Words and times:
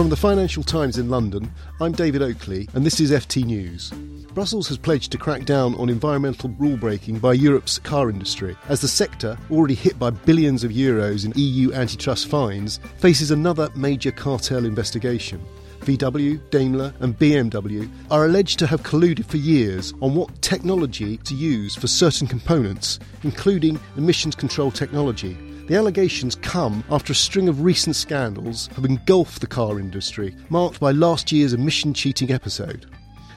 From 0.00 0.08
the 0.08 0.16
Financial 0.16 0.62
Times 0.62 0.96
in 0.96 1.10
London, 1.10 1.52
I'm 1.78 1.92
David 1.92 2.22
Oakley, 2.22 2.66
and 2.72 2.86
this 2.86 3.00
is 3.00 3.10
FT 3.10 3.44
News. 3.44 3.90
Brussels 4.32 4.66
has 4.68 4.78
pledged 4.78 5.12
to 5.12 5.18
crack 5.18 5.44
down 5.44 5.74
on 5.74 5.90
environmental 5.90 6.48
rule 6.58 6.78
breaking 6.78 7.18
by 7.18 7.34
Europe's 7.34 7.78
car 7.78 8.08
industry, 8.08 8.56
as 8.70 8.80
the 8.80 8.88
sector, 8.88 9.36
already 9.50 9.74
hit 9.74 9.98
by 9.98 10.08
billions 10.08 10.64
of 10.64 10.70
euros 10.70 11.26
in 11.26 11.34
EU 11.36 11.74
antitrust 11.74 12.28
fines, 12.28 12.80
faces 12.96 13.30
another 13.30 13.68
major 13.76 14.10
cartel 14.10 14.64
investigation. 14.64 15.38
VW, 15.80 16.40
Daimler, 16.48 16.94
and 17.00 17.18
BMW 17.18 17.86
are 18.10 18.24
alleged 18.24 18.58
to 18.60 18.66
have 18.66 18.82
colluded 18.82 19.26
for 19.26 19.36
years 19.36 19.92
on 20.00 20.14
what 20.14 20.40
technology 20.40 21.18
to 21.18 21.34
use 21.34 21.76
for 21.76 21.88
certain 21.88 22.26
components, 22.26 22.98
including 23.22 23.78
emissions 23.98 24.34
control 24.34 24.70
technology. 24.70 25.36
The 25.70 25.76
allegations 25.76 26.34
come 26.34 26.82
after 26.90 27.12
a 27.12 27.14
string 27.14 27.48
of 27.48 27.62
recent 27.62 27.94
scandals 27.94 28.66
have 28.74 28.84
engulfed 28.84 29.40
the 29.40 29.46
car 29.46 29.78
industry, 29.78 30.34
marked 30.48 30.80
by 30.80 30.90
last 30.90 31.30
year's 31.30 31.52
emission 31.52 31.94
cheating 31.94 32.32
episode. 32.32 32.86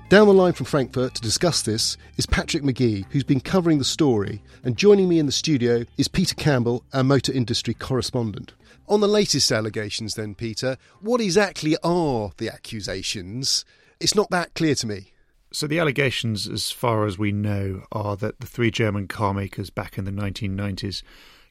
Down 0.09 0.25
the 0.25 0.33
line 0.33 0.53
from 0.53 0.65
Frankfurt 0.65 1.13
to 1.13 1.21
discuss 1.21 1.61
this 1.61 1.95
is 2.17 2.25
Patrick 2.25 2.63
McGee, 2.63 3.05
who's 3.11 3.23
been 3.23 3.39
covering 3.39 3.77
the 3.77 3.85
story, 3.85 4.41
and 4.63 4.75
joining 4.75 5.07
me 5.07 5.19
in 5.19 5.27
the 5.27 5.31
studio 5.31 5.85
is 5.99 6.07
Peter 6.07 6.33
Campbell, 6.33 6.83
our 6.91 7.03
motor 7.03 7.31
industry 7.31 7.75
correspondent. 7.75 8.53
On 8.87 8.99
the 8.99 9.07
latest 9.07 9.51
allegations, 9.51 10.15
then, 10.15 10.33
Peter, 10.33 10.77
what 11.01 11.21
exactly 11.21 11.77
are 11.83 12.31
the 12.37 12.49
accusations? 12.49 13.63
It's 13.99 14.15
not 14.15 14.31
that 14.31 14.55
clear 14.55 14.73
to 14.73 14.87
me. 14.87 15.13
So, 15.51 15.67
the 15.67 15.77
allegations, 15.77 16.47
as 16.47 16.71
far 16.71 17.05
as 17.05 17.19
we 17.19 17.31
know, 17.31 17.83
are 17.91 18.17
that 18.17 18.39
the 18.39 18.47
three 18.47 18.71
German 18.71 19.07
car 19.07 19.35
makers 19.35 19.69
back 19.69 19.99
in 19.99 20.05
the 20.05 20.11
1990s 20.11 21.03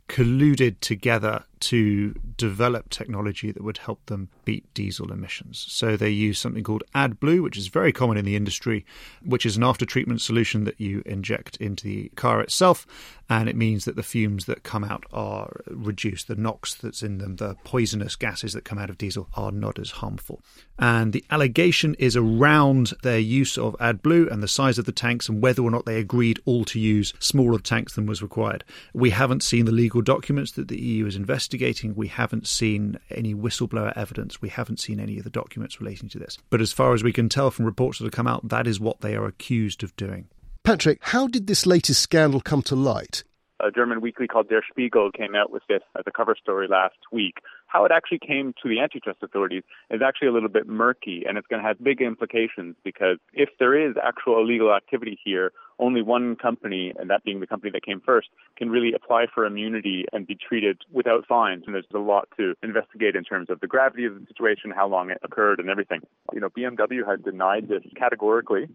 colluded 0.09 0.81
together 0.81 1.45
to 1.63 2.15
develop 2.37 2.91
technology 2.91 3.53
that 3.53 3.63
would 3.63 3.79
help 3.79 4.05
them 4.07 4.29
beat 4.45 4.73
diesel 4.75 5.13
emissions. 5.13 5.65
So 5.69 5.97
they 5.97 6.11
use 6.11 6.39
something 6.39 6.65
called 6.65 6.83
AdBlue, 6.95 7.43
which 7.43 7.57
is 7.57 7.69
very 7.69 7.93
common 7.93 8.17
in 8.17 8.25
the 8.25 8.37
industry, 8.37 8.85
which 9.25 9.47
is 9.47 9.57
an 9.57 9.63
after 9.63 9.87
treatment 9.87 10.21
solution 10.21 10.65
that 10.65 10.81
you 10.81 11.03
inject 11.07 11.57
into 11.57 11.85
the 11.85 12.09
car 12.17 12.41
itself. 12.41 12.87
And 13.31 13.49
it 13.49 13.57
means 13.57 13.87
that 13.87 13.97
the 13.97 14.03
fumes 14.03 14.45
that 14.47 14.65
come 14.65 14.85
out 14.85 15.05
are 15.13 15.63
reduced. 15.69 16.29
The 16.29 16.35
NOx 16.35 16.75
that's 16.75 17.03
in 17.03 17.19
them, 17.19 17.37
the 17.37 17.55
poisonous 17.65 18.17
gases 18.17 18.53
that 18.53 18.65
come 18.65 18.79
out 18.79 18.91
of 18.91 18.99
diesel, 18.99 19.29
are 19.35 19.53
not 19.53 19.79
as 19.79 19.93
harmful. 19.93 20.43
And 20.79 21.13
the 21.13 21.25
allegation 21.31 21.95
is 21.99 22.17
around 22.17 22.93
their 23.03 23.21
use 23.21 23.57
of 23.57 23.77
AdBlue 23.79 24.31
and 24.31 24.43
the 24.43 24.49
size 24.49 24.79
of 24.79 24.85
the 24.85 24.93
tanks 24.93 25.29
and 25.29 25.41
whether 25.41 25.63
or 25.63 25.71
not 25.71 25.87
they 25.87 25.99
agreed 25.99 26.41
all 26.45 26.65
to 26.67 26.81
use 26.81 27.15
smaller 27.21 27.59
tanks 27.59 27.95
than 27.95 28.05
was 28.05 28.21
required. 28.21 28.65
We 28.93 29.11
haven't 29.11 29.43
seen 29.45 29.65
the 29.65 29.73
legal 29.73 30.03
documents 30.03 30.53
that 30.53 30.69
the 30.69 30.81
EU 30.81 31.07
is 31.07 31.17
investigating 31.17 31.52
investigating, 31.53 31.95
we 31.95 32.09
haven't 32.09 32.47
seen 32.47 32.99
any 33.11 33.35
whistleblower 33.35 33.93
evidence. 33.95 34.41
We 34.41 34.49
haven't 34.49 34.81
seen 34.81 34.99
any 34.99 35.19
of 35.19 35.25
the 35.25 35.31
documents 35.31 35.81
relating 35.81 36.09
to 36.11 36.19
this. 36.19 36.39
But 36.49 36.63
as 36.63 36.73
far 36.73 36.95
as 36.95 37.05
we 37.05 37.13
can 37.13 37.29
tell 37.29 37.51
from 37.51 37.67
reports 37.67 37.99
that 37.99 38.05
have 38.05 38.13
come 38.13 38.27
out, 38.27 38.49
that 38.49 38.67
is 38.67 38.81
what 38.81 39.03
they 39.03 39.15
are 39.15 39.27
accused 39.27 39.83
of 39.83 39.95
doing. 39.97 40.29
Patrick, 40.65 40.99
how 41.03 41.27
did 41.27 41.47
this 41.47 41.67
latest 41.67 42.01
scandal 42.01 42.41
come 42.41 42.63
to 42.63 42.75
light? 42.75 43.23
A 43.61 43.71
German 43.71 44.01
weekly 44.01 44.27
called 44.27 44.49
Der 44.49 44.63
Spiegel 44.71 45.11
came 45.13 45.35
out 45.35 45.51
with 45.51 45.63
this 45.69 45.83
as 45.97 46.05
a 46.07 46.11
cover 46.11 46.35
story 46.41 46.69
last 46.69 46.97
week. 47.13 47.37
How 47.73 47.87
it 47.87 47.91
actually 47.91 48.19
came 48.19 48.53
to 48.63 48.69
the 48.69 48.81
antitrust 48.81 49.23
authorities 49.23 49.63
is 49.89 50.03
actually 50.05 50.29
a 50.29 50.33
little 50.33 50.51
bit 50.51 50.69
murky, 50.69 51.25
and 51.27 51.39
it's 51.39 51.47
going 51.47 51.63
to 51.63 51.67
have 51.67 51.83
big 51.83 52.03
implications 52.03 52.77
because 52.85 53.17
if 53.33 53.49
there 53.59 53.73
is 53.75 53.95
actual 54.03 54.39
illegal 54.43 54.75
activity 54.75 55.19
here, 55.25 55.53
only 55.79 56.03
one 56.03 56.37
company, 56.37 56.93
and 56.99 57.09
that 57.09 57.25
being 57.25 57.41
the 57.41 57.47
company 57.47 57.71
that 57.73 57.83
came 57.83 58.03
first, 58.05 58.29
can 58.59 58.69
really 58.69 58.93
apply 58.93 59.25
for 59.35 59.47
immunity 59.47 60.05
and 60.13 60.27
be 60.27 60.37
treated 60.37 60.83
without 60.93 61.27
fines. 61.27 61.63
And 61.65 61.75
there's 61.75 61.87
a 61.95 61.99
lot 61.99 62.29
to 62.37 62.53
investigate 62.63 63.17
in 63.17 63.25
terms 63.25 63.49
of 63.49 63.61
the 63.61 63.67
gravity 63.67 64.05
of 64.05 64.21
the 64.21 64.27
situation, 64.27 64.71
how 64.71 64.87
long 64.87 65.09
it 65.09 65.19
occurred, 65.23 65.59
and 65.59 65.71
everything. 65.71 66.03
You 66.35 66.41
know, 66.41 66.51
BMW 66.51 67.09
had 67.09 67.25
denied 67.25 67.69
this 67.69 67.85
categorically. 67.97 68.69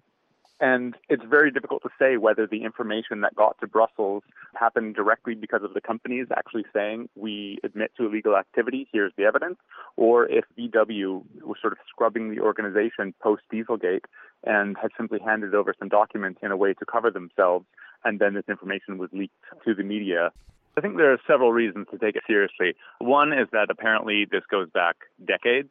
And 0.59 0.95
it's 1.07 1.23
very 1.23 1.51
difficult 1.51 1.83
to 1.83 1.89
say 1.99 2.17
whether 2.17 2.47
the 2.47 2.63
information 2.63 3.21
that 3.21 3.35
got 3.35 3.59
to 3.59 3.67
Brussels 3.67 4.23
happened 4.55 4.95
directly 4.95 5.35
because 5.35 5.61
of 5.63 5.75
the 5.75 5.81
companies 5.81 6.27
actually 6.35 6.65
saying, 6.73 7.09
we 7.15 7.59
admit 7.63 7.91
to 7.97 8.07
illegal 8.07 8.35
activity, 8.35 8.87
here's 8.91 9.13
the 9.17 9.25
evidence, 9.25 9.57
or 9.97 10.25
if 10.25 10.45
VW 10.57 11.23
was 11.43 11.57
sort 11.61 11.73
of 11.73 11.79
scrubbing 11.87 12.33
the 12.33 12.41
organization 12.41 13.13
post 13.21 13.43
Dieselgate 13.53 14.05
and 14.43 14.75
had 14.81 14.89
simply 14.97 15.19
handed 15.19 15.53
over 15.53 15.75
some 15.77 15.89
documents 15.89 16.39
in 16.41 16.51
a 16.51 16.57
way 16.57 16.73
to 16.73 16.85
cover 16.85 17.11
themselves, 17.11 17.65
and 18.03 18.19
then 18.19 18.33
this 18.33 18.45
information 18.49 18.97
was 18.97 19.09
leaked 19.13 19.35
to 19.63 19.75
the 19.75 19.83
media. 19.83 20.31
I 20.75 20.81
think 20.81 20.97
there 20.97 21.11
are 21.11 21.19
several 21.27 21.51
reasons 21.51 21.87
to 21.91 21.97
take 21.97 22.15
it 22.15 22.23
seriously. 22.27 22.75
One 22.99 23.33
is 23.33 23.47
that 23.51 23.69
apparently 23.69 24.25
this 24.29 24.43
goes 24.49 24.69
back 24.69 24.95
decades. 25.25 25.69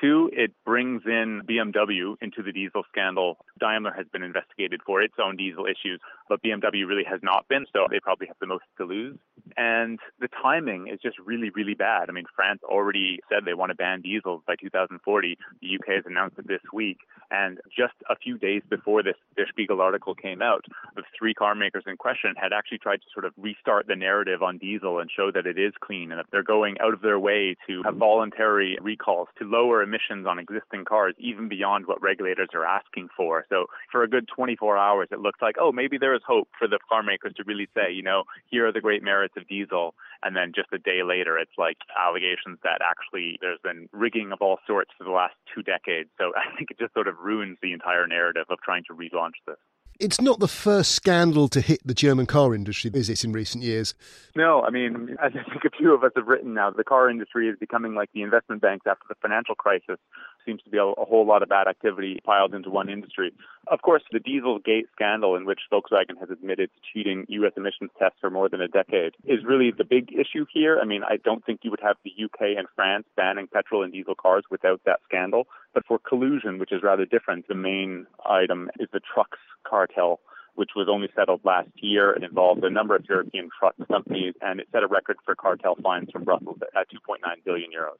Two, 0.00 0.30
it 0.32 0.52
brings 0.64 1.02
in 1.06 1.42
BMW 1.48 2.16
into 2.20 2.42
the 2.42 2.52
diesel 2.52 2.82
scandal. 2.90 3.38
Daimler 3.58 3.92
has 3.96 4.06
been 4.12 4.22
investigated 4.22 4.80
for 4.84 5.00
its 5.00 5.14
own 5.22 5.36
diesel 5.36 5.64
issues, 5.64 6.00
but 6.28 6.42
BMW 6.42 6.86
really 6.86 7.04
has 7.04 7.20
not 7.22 7.48
been, 7.48 7.64
so 7.72 7.86
they 7.90 8.00
probably 8.00 8.26
have 8.26 8.36
the 8.40 8.46
most 8.46 8.64
to 8.76 8.84
lose. 8.84 9.16
And 9.56 9.98
the 10.20 10.28
timing 10.28 10.88
is 10.88 11.00
just 11.00 11.18
really, 11.18 11.50
really 11.50 11.74
bad. 11.74 12.10
I 12.10 12.12
mean, 12.12 12.26
France 12.34 12.60
already 12.62 13.20
said 13.30 13.44
they 13.46 13.54
want 13.54 13.70
to 13.70 13.74
ban 13.74 14.02
diesels 14.02 14.42
by 14.46 14.56
2040. 14.56 15.38
The 15.62 15.76
UK 15.76 15.94
has 15.96 16.04
announced 16.04 16.38
it 16.38 16.46
this 16.46 16.60
week. 16.74 16.98
And 17.30 17.58
just 17.74 17.94
a 18.10 18.16
few 18.16 18.38
days 18.38 18.62
before 18.68 19.02
this 19.02 19.16
Der 19.36 19.46
Spiegel 19.48 19.80
article 19.80 20.14
came 20.14 20.42
out, 20.42 20.64
the 20.94 21.02
three 21.18 21.32
car 21.32 21.54
makers 21.54 21.84
in 21.86 21.96
question 21.96 22.34
had 22.36 22.52
actually 22.52 22.78
tried 22.78 22.98
to 22.98 23.06
sort 23.12 23.24
of 23.24 23.32
restart 23.38 23.86
the 23.86 23.96
narrative 23.96 24.42
on 24.42 24.58
diesel 24.58 24.98
and 24.98 25.10
show 25.10 25.30
that 25.32 25.46
it 25.46 25.58
is 25.58 25.72
clean 25.80 26.12
and 26.12 26.18
that 26.18 26.26
they're 26.30 26.42
going 26.42 26.76
out 26.80 26.92
of 26.92 27.00
their 27.00 27.18
way 27.18 27.56
to 27.66 27.82
have 27.84 27.96
voluntary 27.96 28.76
recalls 28.82 29.28
to 29.38 29.44
lower 29.44 29.85
emissions 29.86 30.26
on 30.26 30.38
existing 30.38 30.84
cars, 30.84 31.14
even 31.18 31.48
beyond 31.48 31.86
what 31.86 32.02
regulators 32.02 32.50
are 32.54 32.66
asking 32.66 33.08
for. 33.16 33.46
So 33.48 33.66
for 33.90 34.02
a 34.02 34.08
good 34.08 34.26
24 34.34 34.76
hours, 34.76 35.08
it 35.12 35.20
looks 35.20 35.40
like, 35.40 35.56
oh, 35.60 35.70
maybe 35.70 35.96
there 35.98 36.14
is 36.14 36.22
hope 36.26 36.48
for 36.58 36.66
the 36.66 36.78
car 36.88 37.02
makers 37.02 37.34
to 37.36 37.44
really 37.46 37.68
say, 37.74 37.92
you 37.92 38.02
know, 38.02 38.24
here 38.50 38.66
are 38.66 38.72
the 38.72 38.80
great 38.80 39.02
merits 39.02 39.34
of 39.36 39.46
diesel. 39.48 39.94
And 40.22 40.34
then 40.34 40.52
just 40.54 40.72
a 40.72 40.78
day 40.78 41.02
later, 41.04 41.38
it's 41.38 41.56
like 41.56 41.78
allegations 41.96 42.58
that 42.64 42.80
actually 42.82 43.38
there's 43.40 43.60
been 43.62 43.88
rigging 43.92 44.32
of 44.32 44.38
all 44.40 44.58
sorts 44.66 44.90
for 44.98 45.04
the 45.04 45.10
last 45.10 45.34
two 45.54 45.62
decades. 45.62 46.10
So 46.18 46.32
I 46.36 46.56
think 46.56 46.70
it 46.70 46.78
just 46.78 46.94
sort 46.94 47.08
of 47.08 47.18
ruins 47.20 47.58
the 47.62 47.72
entire 47.72 48.06
narrative 48.06 48.46
of 48.50 48.58
trying 48.64 48.84
to 48.88 48.94
relaunch 48.94 49.38
this. 49.46 49.56
It's 49.98 50.20
not 50.20 50.40
the 50.40 50.48
first 50.48 50.92
scandal 50.92 51.48
to 51.48 51.60
hit 51.60 51.80
the 51.84 51.94
German 51.94 52.26
car 52.26 52.54
industry, 52.54 52.90
is 52.92 53.08
it, 53.08 53.24
in 53.24 53.32
recent 53.32 53.64
years? 53.64 53.94
No, 54.34 54.62
I 54.62 54.70
mean, 54.70 55.16
as 55.22 55.32
I 55.34 55.48
think 55.50 55.64
a 55.64 55.70
few 55.76 55.94
of 55.94 56.04
us 56.04 56.12
have 56.16 56.26
written 56.26 56.52
now, 56.52 56.70
the 56.70 56.84
car 56.84 57.08
industry 57.08 57.48
is 57.48 57.56
becoming 57.58 57.94
like 57.94 58.10
the 58.12 58.22
investment 58.22 58.60
banks 58.60 58.86
after 58.86 59.04
the 59.08 59.14
financial 59.22 59.54
crisis. 59.54 59.98
Seems 60.46 60.62
to 60.62 60.70
be 60.70 60.78
a, 60.78 60.84
a 60.84 61.04
whole 61.04 61.26
lot 61.26 61.42
of 61.42 61.48
bad 61.48 61.66
activity 61.66 62.20
piled 62.24 62.54
into 62.54 62.70
one 62.70 62.88
industry. 62.88 63.32
Of 63.66 63.82
course, 63.82 64.02
the 64.12 64.20
Dieselgate 64.20 64.84
scandal, 64.94 65.34
in 65.34 65.44
which 65.44 65.60
Volkswagen 65.72 66.18
has 66.20 66.30
admitted 66.30 66.70
to 66.70 66.80
cheating 66.92 67.26
U.S. 67.28 67.52
emissions 67.56 67.90
tests 67.98 68.18
for 68.20 68.30
more 68.30 68.48
than 68.48 68.60
a 68.60 68.68
decade, 68.68 69.14
is 69.24 69.44
really 69.44 69.72
the 69.76 69.84
big 69.84 70.12
issue 70.12 70.46
here. 70.52 70.78
I 70.80 70.84
mean, 70.84 71.02
I 71.02 71.16
don't 71.16 71.44
think 71.44 71.60
you 71.62 71.70
would 71.70 71.80
have 71.82 71.96
the 72.04 72.12
UK 72.24 72.56
and 72.56 72.68
France 72.76 73.06
banning 73.16 73.48
petrol 73.52 73.82
and 73.82 73.92
diesel 73.92 74.14
cars 74.14 74.44
without 74.50 74.80
that 74.86 75.00
scandal. 75.08 75.48
But 75.74 75.84
for 75.84 75.98
collusion, 75.98 76.58
which 76.58 76.72
is 76.72 76.82
rather 76.82 77.04
different, 77.04 77.48
the 77.48 77.54
main 77.54 78.06
item 78.24 78.70
is 78.78 78.88
the 78.92 79.00
trucks 79.00 79.38
cartel 79.68 80.20
which 80.56 80.70
was 80.74 80.88
only 80.90 81.08
settled 81.14 81.40
last 81.44 81.70
year. 81.76 82.12
and 82.12 82.24
involved 82.24 82.64
a 82.64 82.70
number 82.70 82.96
of 82.96 83.04
European 83.08 83.48
truck 83.58 83.74
companies, 83.88 84.34
and 84.40 84.60
it 84.60 84.68
set 84.72 84.82
a 84.82 84.86
record 84.86 85.16
for 85.24 85.34
cartel 85.34 85.76
fines 85.82 86.10
from 86.10 86.24
Brussels 86.24 86.58
at 86.76 86.90
2.9 86.90 87.18
billion 87.44 87.70
euros. 87.70 87.96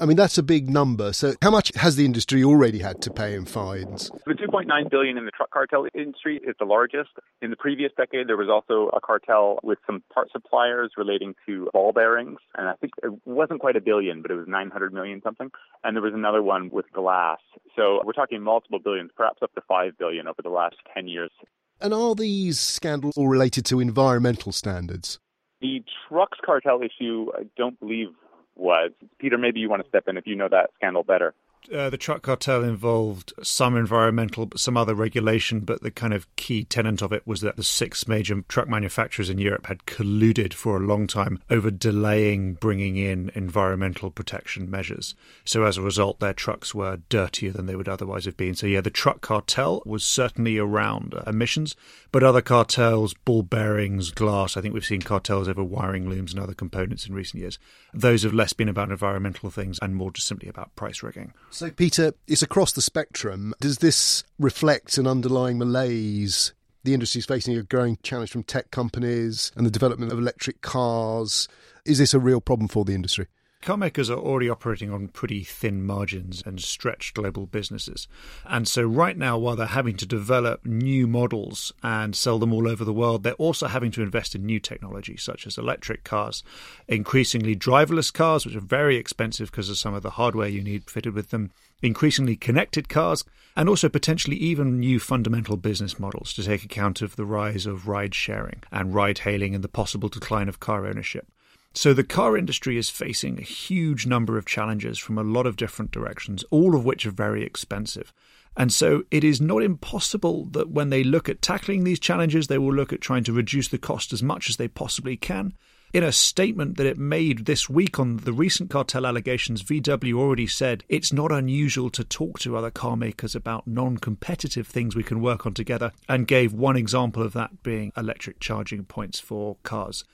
I 0.00 0.06
mean, 0.06 0.16
that's 0.16 0.38
a 0.38 0.42
big 0.42 0.68
number. 0.68 1.12
So, 1.12 1.34
how 1.42 1.50
much 1.50 1.72
has 1.76 1.96
the 1.96 2.04
industry 2.04 2.42
already 2.44 2.78
had 2.78 3.00
to 3.02 3.10
pay 3.10 3.34
in 3.34 3.44
fines? 3.44 4.10
The 4.26 4.34
2.9 4.34 4.90
billion 4.90 5.18
in 5.18 5.24
the 5.24 5.30
truck 5.30 5.50
cartel 5.50 5.86
industry 5.94 6.40
is 6.42 6.54
the 6.58 6.64
largest. 6.64 7.10
In 7.42 7.50
the 7.50 7.56
previous 7.56 7.92
decade, 7.96 8.28
there 8.28 8.36
was 8.36 8.48
also 8.48 8.90
a 8.94 9.00
cartel 9.00 9.58
with 9.62 9.78
some 9.86 10.02
part 10.12 10.30
suppliers 10.32 10.92
relating 10.96 11.34
to 11.46 11.68
ball 11.72 11.92
bearings, 11.92 12.38
and 12.56 12.68
I 12.68 12.74
think 12.74 12.92
it 13.02 13.12
wasn't 13.24 13.60
quite 13.60 13.76
a 13.76 13.80
billion, 13.80 14.22
but 14.22 14.30
it 14.30 14.34
was 14.34 14.46
900 14.48 14.92
million 14.92 15.20
something. 15.22 15.50
And 15.84 15.96
there 15.96 16.02
was 16.02 16.14
another 16.14 16.42
one 16.42 16.70
with 16.70 16.90
glass. 16.92 17.40
So, 17.76 18.00
we're 18.04 18.12
talking 18.12 18.42
multiple 18.42 18.78
billions, 18.78 19.10
perhaps 19.16 19.42
up 19.42 19.54
to 19.54 19.60
5 19.66 19.98
billion 19.98 20.26
over 20.26 20.42
the 20.42 20.50
last 20.50 20.76
10 20.94 21.08
years. 21.08 21.30
And 21.80 21.94
are 21.94 22.14
these 22.14 22.58
scandals 22.58 23.16
all 23.16 23.28
related 23.28 23.64
to 23.66 23.80
environmental 23.80 24.52
standards? 24.52 25.18
The 25.60 25.82
trucks 26.08 26.38
cartel 26.44 26.80
issue, 26.82 27.30
I 27.36 27.42
don't 27.56 27.78
believe 27.80 28.08
was. 28.56 28.90
Peter, 29.18 29.38
maybe 29.38 29.60
you 29.60 29.70
want 29.70 29.82
to 29.82 29.88
step 29.88 30.04
in 30.08 30.16
if 30.16 30.26
you 30.26 30.36
know 30.36 30.48
that 30.50 30.70
scandal 30.76 31.04
better 31.04 31.34
uh, 31.72 31.90
the 31.90 31.98
truck 31.98 32.22
cartel 32.22 32.64
involved 32.64 33.32
some 33.42 33.76
environmental, 33.76 34.46
but 34.46 34.60
some 34.60 34.76
other 34.76 34.94
regulation. 34.94 35.60
But 35.60 35.82
the 35.82 35.90
kind 35.90 36.14
of 36.14 36.34
key 36.36 36.64
tenet 36.64 37.02
of 37.02 37.12
it 37.12 37.26
was 37.26 37.40
that 37.42 37.56
the 37.56 37.62
six 37.62 38.08
major 38.08 38.42
truck 38.48 38.68
manufacturers 38.68 39.30
in 39.30 39.38
Europe 39.38 39.66
had 39.66 39.84
colluded 39.86 40.54
for 40.54 40.76
a 40.76 40.86
long 40.86 41.06
time 41.06 41.40
over 41.50 41.70
delaying 41.70 42.54
bringing 42.54 42.96
in 42.96 43.30
environmental 43.34 44.10
protection 44.10 44.70
measures. 44.70 45.14
So 45.44 45.64
as 45.64 45.76
a 45.76 45.82
result, 45.82 46.20
their 46.20 46.32
trucks 46.32 46.74
were 46.74 47.00
dirtier 47.08 47.52
than 47.52 47.66
they 47.66 47.76
would 47.76 47.88
otherwise 47.88 48.24
have 48.24 48.36
been. 48.36 48.54
So 48.54 48.66
yeah, 48.66 48.80
the 48.80 48.90
truck 48.90 49.20
cartel 49.20 49.82
was 49.84 50.04
certainly 50.04 50.58
around 50.58 51.14
uh, 51.14 51.22
emissions, 51.26 51.76
but 52.12 52.22
other 52.22 52.42
cartels, 52.42 53.14
ball 53.14 53.42
bearings, 53.42 54.10
glass. 54.10 54.56
I 54.56 54.60
think 54.60 54.74
we've 54.74 54.84
seen 54.84 55.02
cartels 55.02 55.48
over 55.48 55.62
wiring 55.62 56.08
looms 56.08 56.32
and 56.32 56.42
other 56.42 56.54
components 56.54 57.06
in 57.06 57.14
recent 57.14 57.40
years. 57.40 57.58
Those 57.92 58.22
have 58.22 58.34
less 58.34 58.52
been 58.52 58.68
about 58.68 58.90
environmental 58.90 59.50
things 59.50 59.78
and 59.80 59.94
more 59.94 60.10
just 60.10 60.28
simply 60.28 60.48
about 60.48 60.74
price 60.76 61.02
rigging. 61.02 61.32
So, 61.50 61.70
Peter, 61.70 62.12
it's 62.26 62.42
across 62.42 62.72
the 62.72 62.82
spectrum. 62.82 63.54
Does 63.60 63.78
this 63.78 64.22
reflect 64.38 64.98
an 64.98 65.06
underlying 65.06 65.58
malaise? 65.58 66.52
The 66.84 66.94
industry 66.94 67.20
is 67.20 67.26
facing 67.26 67.56
a 67.56 67.62
growing 67.62 67.98
challenge 68.02 68.30
from 68.30 68.42
tech 68.42 68.70
companies 68.70 69.50
and 69.56 69.66
the 69.66 69.70
development 69.70 70.12
of 70.12 70.18
electric 70.18 70.60
cars. 70.60 71.48
Is 71.84 71.98
this 71.98 72.14
a 72.14 72.20
real 72.20 72.40
problem 72.40 72.68
for 72.68 72.84
the 72.84 72.94
industry? 72.94 73.26
Car 73.60 73.76
makers 73.76 74.08
are 74.08 74.18
already 74.18 74.48
operating 74.48 74.92
on 74.92 75.08
pretty 75.08 75.42
thin 75.42 75.84
margins 75.84 76.42
and 76.46 76.60
stretched 76.60 77.14
global 77.14 77.44
businesses. 77.44 78.06
And 78.46 78.68
so, 78.68 78.84
right 78.84 79.16
now, 79.16 79.36
while 79.36 79.56
they're 79.56 79.66
having 79.66 79.96
to 79.96 80.06
develop 80.06 80.64
new 80.64 81.08
models 81.08 81.72
and 81.82 82.14
sell 82.14 82.38
them 82.38 82.52
all 82.52 82.68
over 82.68 82.84
the 82.84 82.92
world, 82.92 83.24
they're 83.24 83.32
also 83.34 83.66
having 83.66 83.90
to 83.92 84.02
invest 84.02 84.36
in 84.36 84.46
new 84.46 84.60
technology, 84.60 85.16
such 85.16 85.44
as 85.44 85.58
electric 85.58 86.04
cars, 86.04 86.44
increasingly 86.86 87.56
driverless 87.56 88.12
cars, 88.12 88.46
which 88.46 88.54
are 88.54 88.60
very 88.60 88.96
expensive 88.96 89.50
because 89.50 89.68
of 89.68 89.76
some 89.76 89.92
of 89.92 90.04
the 90.04 90.10
hardware 90.10 90.48
you 90.48 90.62
need 90.62 90.88
fitted 90.88 91.14
with 91.14 91.30
them, 91.30 91.50
increasingly 91.82 92.36
connected 92.36 92.88
cars, 92.88 93.24
and 93.56 93.68
also 93.68 93.88
potentially 93.88 94.36
even 94.36 94.78
new 94.78 95.00
fundamental 95.00 95.56
business 95.56 95.98
models 95.98 96.32
to 96.32 96.44
take 96.44 96.64
account 96.64 97.02
of 97.02 97.16
the 97.16 97.26
rise 97.26 97.66
of 97.66 97.88
ride 97.88 98.14
sharing 98.14 98.62
and 98.70 98.94
ride 98.94 99.18
hailing 99.18 99.52
and 99.52 99.64
the 99.64 99.68
possible 99.68 100.08
decline 100.08 100.48
of 100.48 100.60
car 100.60 100.86
ownership. 100.86 101.26
So 101.74 101.94
the 101.94 102.04
car 102.04 102.36
industry 102.36 102.76
is 102.76 102.90
facing 102.90 103.38
a 103.38 103.42
huge 103.42 104.06
number 104.06 104.36
of 104.36 104.46
challenges 104.46 104.98
from 104.98 105.18
a 105.18 105.22
lot 105.22 105.46
of 105.46 105.56
different 105.56 105.90
directions, 105.90 106.44
all 106.50 106.74
of 106.74 106.84
which 106.84 107.06
are 107.06 107.10
very 107.10 107.44
expensive. 107.44 108.12
And 108.56 108.72
so 108.72 109.04
it 109.12 109.22
is 109.22 109.40
not 109.40 109.62
impossible 109.62 110.46
that 110.46 110.70
when 110.70 110.90
they 110.90 111.04
look 111.04 111.28
at 111.28 111.40
tackling 111.40 111.84
these 111.84 112.00
challenges, 112.00 112.48
they 112.48 112.58
will 112.58 112.74
look 112.74 112.92
at 112.92 113.00
trying 113.00 113.22
to 113.24 113.32
reduce 113.32 113.68
the 113.68 113.78
cost 113.78 114.12
as 114.12 114.22
much 114.22 114.50
as 114.50 114.56
they 114.56 114.66
possibly 114.66 115.16
can. 115.16 115.52
In 115.94 116.02
a 116.02 116.12
statement 116.12 116.76
that 116.76 116.86
it 116.86 116.98
made 116.98 117.46
this 117.46 117.70
week 117.70 117.98
on 117.98 118.18
the 118.18 118.32
recent 118.32 118.68
cartel 118.68 119.06
allegations, 119.06 119.62
VW 119.62 120.14
already 120.18 120.46
said 120.46 120.84
it's 120.88 121.14
not 121.14 121.32
unusual 121.32 121.88
to 121.90 122.04
talk 122.04 122.38
to 122.40 122.56
other 122.56 122.70
car 122.70 122.94
makers 122.94 123.34
about 123.34 123.66
non 123.66 123.96
competitive 123.96 124.66
things 124.66 124.94
we 124.94 125.02
can 125.02 125.22
work 125.22 125.46
on 125.46 125.54
together, 125.54 125.92
and 126.06 126.26
gave 126.26 126.52
one 126.52 126.76
example 126.76 127.22
of 127.22 127.32
that 127.32 127.62
being 127.62 127.90
electric 127.96 128.38
charging 128.38 128.84
points 128.84 129.18
for 129.18 129.56
cars. 129.62 130.04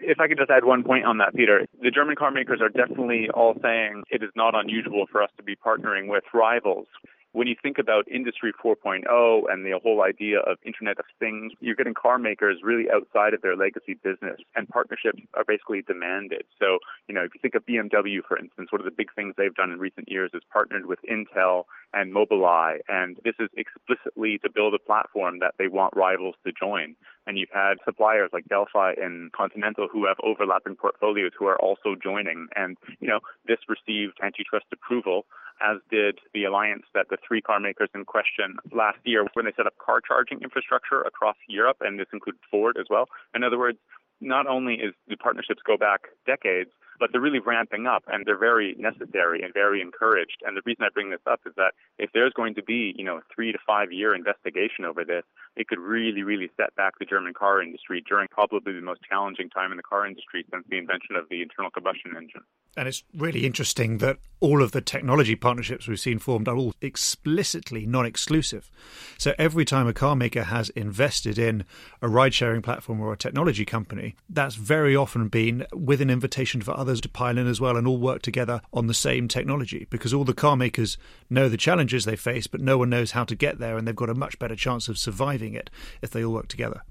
If 0.00 0.18
I 0.18 0.28
could 0.28 0.38
just 0.38 0.50
add 0.50 0.64
one 0.64 0.82
point 0.82 1.04
on 1.04 1.18
that, 1.18 1.34
Peter, 1.34 1.66
the 1.82 1.90
German 1.90 2.16
car 2.16 2.30
makers 2.30 2.60
are 2.60 2.68
definitely 2.68 3.28
all 3.32 3.54
saying 3.62 4.02
it 4.10 4.22
is 4.22 4.30
not 4.34 4.54
unusual 4.54 5.06
for 5.10 5.22
us 5.22 5.30
to 5.36 5.42
be 5.42 5.56
partnering 5.56 6.08
with 6.08 6.24
rivals 6.32 6.86
when 7.32 7.46
you 7.46 7.54
think 7.62 7.78
about 7.78 8.10
Industry 8.10 8.52
4.0 8.62 9.42
and 9.50 9.64
the 9.64 9.78
whole 9.82 10.02
idea 10.02 10.40
of 10.40 10.58
Internet 10.64 10.98
of 10.98 11.04
Things, 11.18 11.52
you're 11.60 11.76
getting 11.76 11.94
car 11.94 12.18
makers 12.18 12.58
really 12.62 12.90
outside 12.90 13.34
of 13.34 13.42
their 13.42 13.56
legacy 13.56 13.94
business, 14.02 14.40
and 14.56 14.68
partnerships 14.68 15.22
are 15.34 15.44
basically 15.46 15.82
demanded. 15.82 16.42
So, 16.58 16.78
you 17.08 17.14
know, 17.14 17.22
if 17.22 17.30
you 17.34 17.40
think 17.40 17.54
of 17.54 17.64
BMW, 17.66 18.18
for 18.26 18.36
instance, 18.36 18.72
one 18.72 18.80
of 18.80 18.84
the 18.84 18.90
big 18.90 19.14
things 19.14 19.34
they've 19.36 19.54
done 19.54 19.70
in 19.70 19.78
recent 19.78 20.10
years 20.10 20.30
is 20.34 20.42
partnered 20.52 20.86
with 20.86 20.98
Intel 21.08 21.64
and 21.92 22.12
Mobileye, 22.12 22.78
and 22.88 23.16
this 23.24 23.34
is 23.38 23.48
explicitly 23.56 24.38
to 24.38 24.50
build 24.50 24.74
a 24.74 24.78
platform 24.78 25.38
that 25.38 25.54
they 25.58 25.68
want 25.68 25.94
rivals 25.96 26.34
to 26.44 26.52
join. 26.52 26.96
And 27.26 27.38
you've 27.38 27.52
had 27.52 27.74
suppliers 27.84 28.30
like 28.32 28.48
Delphi 28.48 28.94
and 29.00 29.30
Continental 29.32 29.88
who 29.92 30.06
have 30.06 30.16
overlapping 30.22 30.74
portfolios 30.74 31.32
who 31.38 31.46
are 31.46 31.60
also 31.60 31.94
joining. 32.02 32.48
And, 32.56 32.76
you 32.98 33.06
know, 33.06 33.20
this 33.46 33.58
received 33.68 34.18
antitrust 34.22 34.66
approval 34.72 35.26
as 35.60 35.78
did 35.90 36.18
the 36.34 36.44
alliance 36.44 36.84
that 36.94 37.06
the 37.10 37.18
three 37.26 37.40
car 37.40 37.60
makers 37.60 37.88
in 37.94 38.04
question 38.04 38.56
last 38.72 38.98
year 39.04 39.26
when 39.34 39.44
they 39.44 39.52
set 39.56 39.66
up 39.66 39.74
car 39.78 40.00
charging 40.00 40.40
infrastructure 40.42 41.02
across 41.02 41.36
Europe, 41.48 41.78
and 41.80 41.98
this 41.98 42.08
included 42.12 42.40
Ford 42.50 42.76
as 42.78 42.86
well. 42.90 43.06
In 43.34 43.44
other 43.44 43.58
words, 43.58 43.78
not 44.20 44.46
only 44.46 44.74
is 44.74 44.92
the 45.08 45.16
partnerships 45.16 45.62
go 45.66 45.76
back 45.76 46.02
decades, 46.26 46.70
but 46.98 47.10
they're 47.10 47.20
really 47.20 47.38
ramping 47.40 47.86
up 47.86 48.04
and 48.06 48.26
they're 48.26 48.38
very 48.38 48.76
necessary 48.78 49.42
and 49.42 49.54
very 49.54 49.80
encouraged. 49.80 50.42
And 50.44 50.54
the 50.54 50.60
reason 50.66 50.84
I 50.84 50.88
bring 50.92 51.10
this 51.10 51.24
up 51.26 51.40
is 51.46 51.54
that 51.56 51.72
if 51.98 52.10
there's 52.12 52.34
going 52.34 52.54
to 52.56 52.62
be, 52.62 52.94
you 52.96 53.04
know, 53.04 53.16
a 53.16 53.22
three 53.34 53.50
to 53.52 53.58
five 53.66 53.90
year 53.90 54.14
investigation 54.14 54.84
over 54.84 55.02
this, 55.02 55.24
it 55.56 55.66
could 55.66 55.78
really, 55.78 56.22
really 56.22 56.50
set 56.58 56.76
back 56.76 56.98
the 57.00 57.06
German 57.06 57.32
car 57.32 57.62
industry 57.62 58.04
during 58.06 58.28
probably 58.30 58.74
the 58.74 58.82
most 58.82 59.00
challenging 59.08 59.48
time 59.48 59.70
in 59.70 59.78
the 59.78 59.82
car 59.82 60.06
industry 60.06 60.44
since 60.52 60.64
the 60.68 60.76
invention 60.76 61.16
of 61.16 61.24
the 61.30 61.40
internal 61.40 61.70
combustion 61.70 62.12
engine. 62.16 62.42
And 62.76 62.86
it's 62.86 63.02
really 63.16 63.46
interesting 63.46 63.98
that 63.98 64.18
all 64.40 64.62
of 64.62 64.72
the 64.72 64.80
technology 64.80 65.36
partnerships 65.36 65.86
we've 65.86 66.00
seen 66.00 66.18
formed 66.18 66.48
are 66.48 66.56
all 66.56 66.74
explicitly 66.80 67.86
non 67.86 68.06
exclusive. 68.06 68.70
So 69.18 69.34
every 69.38 69.64
time 69.64 69.86
a 69.86 69.92
car 69.92 70.16
maker 70.16 70.44
has 70.44 70.70
invested 70.70 71.38
in 71.38 71.64
a 72.00 72.08
ride 72.08 72.34
sharing 72.34 72.62
platform 72.62 73.00
or 73.00 73.12
a 73.12 73.18
technology 73.18 73.64
company, 73.64 74.16
that's 74.28 74.54
very 74.54 74.96
often 74.96 75.28
been 75.28 75.66
with 75.72 76.00
an 76.00 76.10
invitation 76.10 76.62
for 76.62 76.76
others 76.76 77.00
to 77.02 77.08
pile 77.08 77.38
in 77.38 77.46
as 77.46 77.60
well 77.60 77.76
and 77.76 77.86
all 77.86 77.98
work 77.98 78.22
together 78.22 78.60
on 78.72 78.86
the 78.86 78.94
same 78.94 79.28
technology 79.28 79.86
because 79.90 80.14
all 80.14 80.24
the 80.24 80.34
car 80.34 80.56
makers 80.56 80.96
know 81.28 81.48
the 81.48 81.56
challenges 81.56 82.04
they 82.04 82.16
face, 82.16 82.46
but 82.46 82.60
no 82.60 82.78
one 82.78 82.90
knows 82.90 83.12
how 83.12 83.24
to 83.24 83.34
get 83.34 83.58
there, 83.58 83.76
and 83.76 83.86
they've 83.86 83.94
got 83.94 84.10
a 84.10 84.14
much 84.14 84.38
better 84.38 84.56
chance 84.56 84.88
of 84.88 84.98
surviving 84.98 85.54
it 85.54 85.70
if 86.02 86.10
they 86.10 86.24
all 86.24 86.32
work 86.32 86.48
together. 86.48 86.82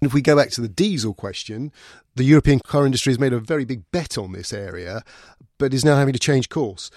And 0.00 0.08
if 0.08 0.14
we 0.14 0.22
go 0.22 0.36
back 0.36 0.50
to 0.50 0.60
the 0.60 0.68
diesel 0.68 1.14
question, 1.14 1.72
the 2.14 2.24
European 2.24 2.60
car 2.60 2.86
industry 2.86 3.12
has 3.12 3.18
made 3.18 3.32
a 3.32 3.40
very 3.40 3.64
big 3.64 3.82
bet 3.90 4.16
on 4.16 4.32
this 4.32 4.52
area, 4.52 5.02
but 5.58 5.74
is 5.74 5.84
now 5.84 5.96
having 5.96 6.12
to 6.12 6.18
change 6.18 6.48
course. 6.48 6.90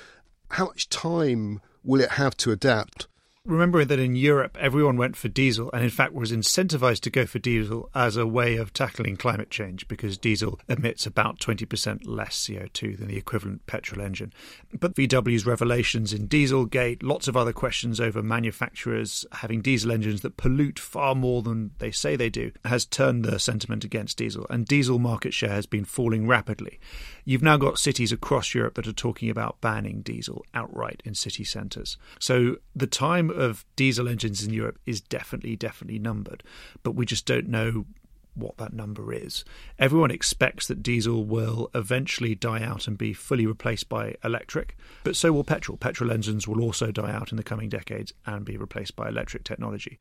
How 0.52 0.66
much 0.66 0.90
time 0.90 1.62
will 1.84 2.02
it 2.02 2.12
have 2.12 2.38
to 2.38 2.52
adapt? 2.52 3.08
Remembering 3.46 3.88
that 3.88 3.98
in 3.98 4.16
Europe 4.16 4.56
everyone 4.60 4.98
went 4.98 5.16
for 5.16 5.28
diesel 5.28 5.72
and 5.74 5.84
in 5.84 5.90
fact 5.90 6.14
was 6.14 6.32
incentivized 6.32 7.00
to 7.00 7.10
go 7.10 7.26
for 7.26 7.40
diesel 7.40 7.90
as 7.96 8.16
a 8.16 8.28
way 8.28 8.56
of 8.56 8.72
tackling 8.72 9.18
climate 9.18 9.50
change 9.50 9.88
because 9.88 10.16
diesel 10.16 10.60
emits 10.70 11.08
about 11.08 11.40
20% 11.40 12.02
less 12.06 12.46
CO2 12.46 13.00
than 13.00 13.08
the 13.08 13.18
equivalent 13.18 13.66
petrol 13.66 14.06
engine. 14.06 14.32
But 14.80 14.94
VW's 14.94 15.48
revelations 15.48 16.14
in 16.14 16.28
Dieselgate, 16.28 17.02
lots 17.02 17.28
of 17.28 17.36
other 17.36 17.52
questions 17.52 18.00
over 18.00 18.22
manufacturers 18.22 19.26
having 19.32 19.62
diesel 19.62 19.92
engines 19.92 20.22
that 20.22 20.38
pollute 20.38 20.78
far 20.78 21.16
more 21.16 21.42
than 21.42 21.72
they 21.80 21.90
say 21.90 22.16
they 22.16 22.30
do, 22.30 22.52
has 22.66 22.86
turned 22.86 23.26
the 23.26 23.40
sentiment 23.40 23.84
against 23.84 24.18
diesel 24.18 24.46
and 24.52 24.68
diesel 24.68 25.00
market 25.00 25.34
share 25.34 25.50
has 25.50 25.66
been 25.66 25.86
falling 25.86 26.28
rapidly. 26.28 26.80
You've 27.26 27.44
now 27.44 27.58
got 27.58 27.80
cities 27.80 28.12
across 28.12 28.54
Europe 28.54 28.76
that 28.76 28.88
are 28.88 28.94
talking 28.94 29.30
about 29.30 29.62
banning 29.62 30.02
diesel 30.02 30.46
outright 30.54 31.02
in 31.06 31.16
city 31.16 31.44
centres. 31.44 31.98
So 32.20 32.58
the 32.76 32.88
time 32.88 33.30
of 33.30 33.66
diesel 33.76 34.08
engines 34.08 34.44
in 34.44 34.54
Europe 34.54 34.80
is 34.86 35.02
definitely, 35.02 35.56
definitely 35.56 36.00
numbered, 36.00 36.44
but 36.84 36.92
we 36.92 37.06
just 37.06 37.26
don't 37.26 37.48
know 37.48 37.86
what 38.34 38.58
that 38.58 38.74
number 38.74 39.14
is. 39.14 39.44
Everyone 39.78 40.12
expects 40.12 40.68
that 40.68 40.82
diesel 40.84 41.26
will 41.26 41.70
eventually 41.76 42.34
die 42.34 42.64
out 42.64 42.88
and 42.88 42.98
be 42.98 43.14
fully 43.14 43.46
replaced 43.46 43.90
by 43.90 44.16
electric, 44.24 44.78
but 45.04 45.16
so 45.16 45.34
will 45.34 45.44
petrol. 45.44 45.78
Petrol 45.78 46.12
engines 46.12 46.48
will 46.48 46.62
also 46.62 46.92
die 46.92 47.12
out 47.12 47.32
in 47.32 47.38
the 47.38 47.44
coming 47.44 47.70
decades 47.70 48.14
and 48.26 48.46
be 48.46 48.58
replaced 48.58 48.96
by 48.96 49.10
electric 49.10 49.44
technology. 49.44 50.00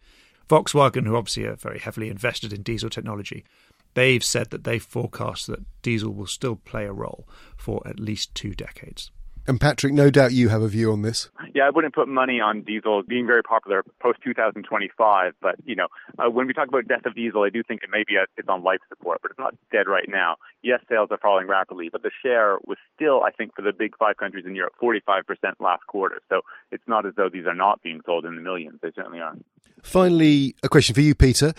Volkswagen, 0.48 1.06
who 1.06 1.16
obviously 1.16 1.44
are 1.44 1.54
very 1.56 1.78
heavily 1.78 2.08
invested 2.08 2.52
in 2.52 2.62
diesel 2.62 2.90
technology, 2.90 3.44
they've 3.94 4.24
said 4.24 4.50
that 4.50 4.64
they 4.64 4.78
forecast 4.78 5.46
that 5.46 5.64
diesel 5.82 6.12
will 6.12 6.26
still 6.26 6.56
play 6.56 6.86
a 6.86 6.92
role 6.92 7.28
for 7.56 7.82
at 7.86 8.00
least 8.00 8.34
two 8.34 8.54
decades. 8.54 9.10
And 9.46 9.60
Patrick, 9.60 9.92
no 9.92 10.10
doubt 10.10 10.32
you 10.32 10.48
have 10.48 10.62
a 10.62 10.68
view 10.68 10.92
on 10.92 11.02
this. 11.02 11.28
Yeah, 11.54 11.64
I 11.64 11.70
wouldn't 11.70 11.94
put 11.94 12.06
money 12.08 12.40
on 12.40 12.62
diesel 12.62 13.02
being 13.02 13.26
very 13.26 13.42
popular 13.42 13.82
post 14.00 14.20
2025. 14.22 15.32
But 15.40 15.56
you 15.64 15.74
know, 15.74 15.88
uh, 16.18 16.30
when 16.30 16.46
we 16.46 16.52
talk 16.52 16.68
about 16.68 16.86
death 16.86 17.06
of 17.06 17.14
diesel, 17.14 17.42
I 17.42 17.48
do 17.48 17.62
think 17.66 17.82
it 17.82 17.90
may 17.90 18.04
be 18.06 18.16
a, 18.16 18.26
it's 18.36 18.48
on 18.48 18.62
life 18.62 18.80
support, 18.88 19.20
but 19.22 19.30
it's 19.30 19.40
not 19.40 19.54
dead 19.72 19.88
right 19.88 20.08
now. 20.08 20.36
Yes, 20.62 20.80
sales 20.88 21.08
are 21.10 21.18
falling 21.18 21.48
rapidly, 21.48 21.88
but 21.90 22.02
the 22.02 22.10
share 22.22 22.58
was 22.64 22.76
still, 22.94 23.22
I 23.24 23.30
think, 23.30 23.56
for 23.56 23.62
the 23.62 23.72
big 23.72 23.96
five 23.96 24.18
countries 24.18 24.44
in 24.46 24.54
Europe, 24.54 24.74
45% 24.80 25.24
last 25.58 25.86
quarter. 25.86 26.20
So 26.28 26.42
it's 26.70 26.86
not 26.86 27.06
as 27.06 27.14
though 27.16 27.28
these 27.28 27.46
are 27.46 27.54
not 27.54 27.82
being 27.82 28.02
sold 28.04 28.26
in 28.26 28.36
the 28.36 28.42
millions. 28.42 28.78
They 28.82 28.92
certainly 28.94 29.20
are. 29.20 29.34
Finally, 29.82 30.54
a 30.62 30.68
question 30.68 30.94
for 30.94 31.00
you, 31.00 31.14
Peter. 31.14 31.52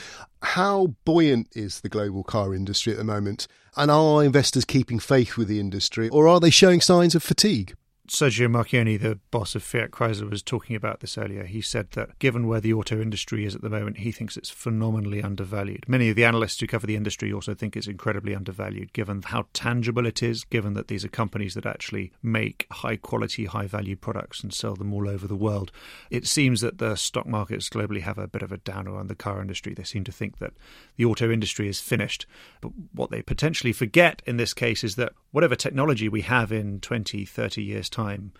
How 0.43 0.95
buoyant 1.05 1.47
is 1.53 1.81
the 1.81 1.89
global 1.89 2.23
car 2.23 2.53
industry 2.53 2.91
at 2.91 2.97
the 2.97 3.03
moment? 3.03 3.47
And 3.77 3.89
are 3.91 4.23
investors 4.23 4.65
keeping 4.65 4.99
faith 4.99 5.37
with 5.37 5.47
the 5.47 5.59
industry, 5.59 6.09
or 6.09 6.27
are 6.27 6.39
they 6.39 6.49
showing 6.49 6.81
signs 6.81 7.15
of 7.15 7.23
fatigue? 7.23 7.75
Sergio 8.07 8.49
Marchionne, 8.49 8.99
the 8.99 9.19
boss 9.29 9.55
of 9.55 9.63
Fiat 9.63 9.91
Chrysler, 9.91 10.29
was 10.29 10.41
talking 10.41 10.75
about 10.75 10.99
this 10.99 11.17
earlier. 11.17 11.45
He 11.45 11.61
said 11.61 11.91
that 11.91 12.17
given 12.19 12.47
where 12.47 12.59
the 12.59 12.73
auto 12.73 12.99
industry 12.99 13.45
is 13.45 13.55
at 13.55 13.61
the 13.61 13.69
moment, 13.69 13.99
he 13.99 14.11
thinks 14.11 14.35
it's 14.35 14.49
phenomenally 14.49 15.21
undervalued. 15.21 15.85
Many 15.87 16.09
of 16.09 16.15
the 16.15 16.25
analysts 16.25 16.59
who 16.59 16.67
cover 16.67 16.87
the 16.87 16.95
industry 16.95 17.31
also 17.31 17.53
think 17.53 17.77
it's 17.77 17.87
incredibly 17.87 18.35
undervalued, 18.35 18.91
given 18.91 19.21
how 19.21 19.45
tangible 19.53 20.05
it 20.05 20.23
is, 20.23 20.43
given 20.43 20.73
that 20.73 20.87
these 20.87 21.05
are 21.05 21.09
companies 21.09 21.53
that 21.53 21.65
actually 21.65 22.11
make 22.23 22.65
high 22.71 22.97
quality, 22.97 23.45
high 23.45 23.67
value 23.67 23.95
products 23.95 24.41
and 24.41 24.53
sell 24.53 24.75
them 24.75 24.93
all 24.93 25.07
over 25.07 25.27
the 25.27 25.35
world. 25.35 25.71
It 26.09 26.27
seems 26.27 26.61
that 26.61 26.79
the 26.79 26.95
stock 26.95 27.27
markets 27.27 27.69
globally 27.69 28.01
have 28.01 28.17
a 28.17 28.27
bit 28.27 28.41
of 28.41 28.51
a 28.51 28.57
downer 28.57 28.97
on 28.97 29.07
the 29.07 29.15
car 29.15 29.39
industry. 29.41 29.73
They 29.73 29.83
seem 29.83 30.03
to 30.05 30.11
think 30.11 30.39
that 30.39 30.53
the 30.97 31.05
auto 31.05 31.31
industry 31.31 31.69
is 31.69 31.79
finished. 31.79 32.25
But 32.61 32.71
what 32.93 33.11
they 33.11 33.21
potentially 33.21 33.73
forget 33.73 34.21
in 34.25 34.37
this 34.37 34.53
case 34.53 34.83
is 34.83 34.95
that 34.95 35.13
whatever 35.31 35.55
technology 35.55 36.09
we 36.09 36.21
have 36.21 36.51
in 36.51 36.79
20, 36.79 37.25
30 37.25 37.63
years' 37.63 37.89
time, 37.89 38.31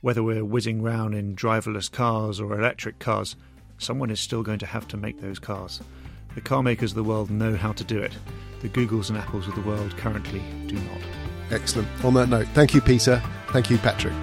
whether 0.00 0.22
we're 0.22 0.44
whizzing 0.44 0.82
round 0.82 1.14
in 1.14 1.36
driverless 1.36 1.90
cars 1.90 2.40
or 2.40 2.58
electric 2.58 2.98
cars, 2.98 3.36
someone 3.78 4.10
is 4.10 4.20
still 4.20 4.42
going 4.42 4.58
to 4.58 4.66
have 4.66 4.88
to 4.88 4.96
make 4.96 5.20
those 5.20 5.38
cars. 5.38 5.80
The 6.34 6.40
car 6.40 6.62
makers 6.62 6.92
of 6.92 6.96
the 6.96 7.04
world 7.04 7.30
know 7.30 7.56
how 7.56 7.72
to 7.72 7.84
do 7.84 7.98
it. 7.98 8.12
The 8.60 8.68
Googles 8.68 9.08
and 9.08 9.18
Apples 9.18 9.48
of 9.48 9.54
the 9.54 9.62
world 9.62 9.96
currently 9.96 10.42
do 10.66 10.76
not. 10.76 11.00
Excellent. 11.50 11.88
On 12.04 12.14
that 12.14 12.28
note, 12.28 12.46
thank 12.54 12.74
you, 12.74 12.80
Peter. 12.80 13.22
Thank 13.48 13.70
you, 13.70 13.78
Patrick. 13.78 14.14